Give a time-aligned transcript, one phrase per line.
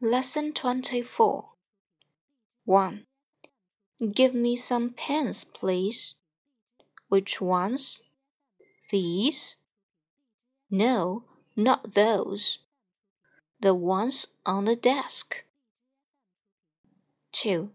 [0.00, 1.48] Lesson 24
[2.64, 3.06] 1.
[4.12, 6.14] Give me some pens, please.
[7.08, 8.04] Which ones?
[8.92, 9.56] These?
[10.70, 11.24] No,
[11.56, 12.58] not those.
[13.60, 15.42] The ones on the desk.
[17.32, 17.70] 2.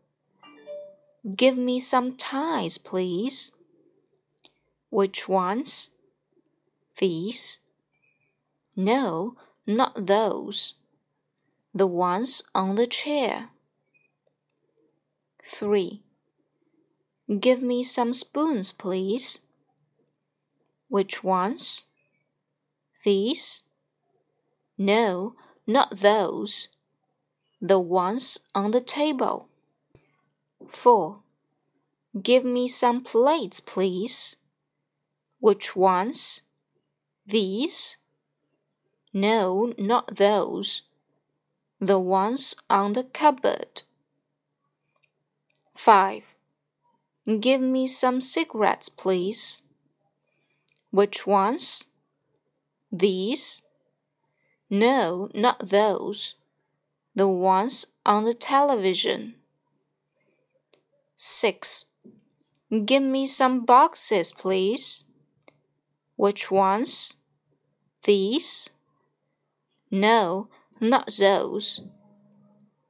[1.35, 3.51] Give me some ties, please.
[4.89, 5.89] Which ones?
[6.99, 7.59] These?
[8.77, 9.35] No,
[9.67, 10.75] not those
[11.75, 13.49] the ones on the chair.
[15.43, 16.03] 3.
[17.39, 19.39] Give me some spoons, please.
[20.87, 21.85] Which ones?
[23.03, 23.63] These?
[24.77, 25.33] No,
[25.65, 26.67] not those.
[27.59, 29.49] The ones on the table.
[30.67, 31.21] 4.
[32.21, 34.35] Give me some plates, please.
[35.39, 36.41] Which ones?
[37.25, 37.97] These?
[39.11, 40.83] No, not those
[41.87, 43.83] the ones on the cupboard.
[45.75, 46.35] 5.
[47.39, 49.63] Give me some cigarettes, please.
[50.91, 51.87] Which ones?
[52.91, 53.63] These?
[54.69, 56.35] No, not those.
[57.15, 59.35] The ones on the television.
[61.15, 61.85] 6.
[62.85, 65.03] Give me some boxes, please.
[66.15, 67.15] Which ones?
[68.03, 68.69] These?
[69.91, 70.49] No,
[70.83, 71.81] not those.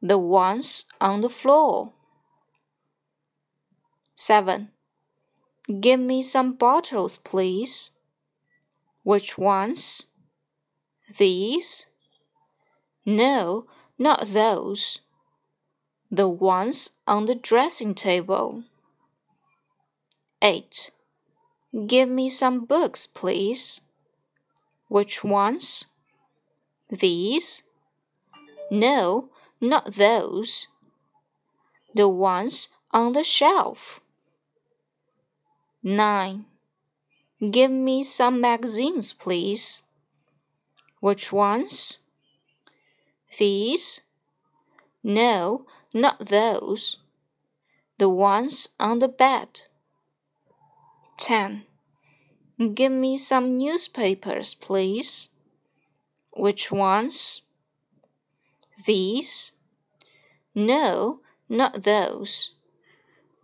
[0.02, 1.94] The ones on the floor.
[4.16, 4.70] 7.
[5.80, 7.92] Give me some bottles, please.
[9.04, 10.08] Which ones?
[11.18, 11.86] These?
[13.06, 13.66] No,
[13.98, 15.00] not those.
[16.12, 18.64] The ones on the dressing table.
[20.42, 20.92] 8.
[21.88, 23.82] Give me some books, please.
[24.90, 25.86] Which ones?
[26.90, 27.64] These?
[28.72, 29.30] No,
[29.62, 30.68] not those.
[31.94, 34.00] The ones on the shelf.
[35.84, 36.46] 9.
[37.52, 39.82] Give me some magazines, please.
[41.02, 41.98] Which ones?
[43.38, 44.02] These?
[45.04, 46.98] No, not those.
[48.00, 49.62] The ones on the bed.
[51.18, 51.64] 10.
[52.74, 55.30] Give me some newspapers, please.
[56.32, 57.42] Which ones?
[58.86, 59.54] These?
[60.56, 62.52] No, not those.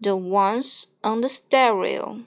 [0.02, 2.22] The ones on the stereo.